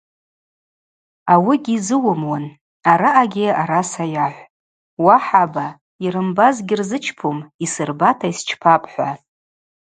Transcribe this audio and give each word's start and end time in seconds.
Ауыгьи 1.33 1.75
йзыуымуын, 1.77 2.45
араъагьи 2.91 3.55
араса 3.61 4.05
йахӏв: 4.13 4.47
Уа 5.03 5.15
хӏаба, 5.25 5.67
йрымбаз 6.03 6.57
гьырзычпум, 6.67 7.37
йсырбата 7.63 8.27
йсчпапӏ– 8.31 8.85
хӏва. 8.91 9.11